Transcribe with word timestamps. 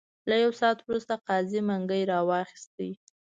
له 0.29 0.35
یو 0.43 0.51
ساعت 0.59 0.79
وروسته 0.83 1.13
قاضي 1.27 1.61
منګی 1.67 2.03
را 2.11 2.19
واخیست. 2.29 2.75